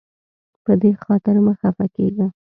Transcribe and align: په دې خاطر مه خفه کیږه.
په 0.63 0.73
دې 0.81 0.91
خاطر 1.03 1.35
مه 1.45 1.53
خفه 1.59 1.85
کیږه. 1.95 2.27